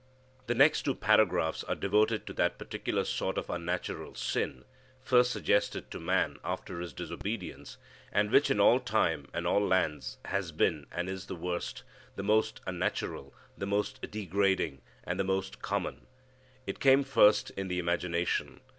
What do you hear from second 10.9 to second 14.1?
and is the worst, the most unnatural, the most